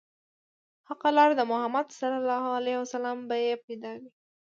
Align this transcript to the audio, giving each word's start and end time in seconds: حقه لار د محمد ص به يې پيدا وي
حقه 0.87 1.09
لار 1.17 1.31
د 1.35 1.41
محمد 1.51 1.87
ص 1.97 1.99
به 3.27 3.35
يې 3.45 3.53
پيدا 3.65 3.91
وي 3.99 4.09